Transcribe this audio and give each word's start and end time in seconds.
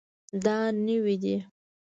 دا 0.43 0.57
نوی 0.85 1.15
دی 1.23 1.35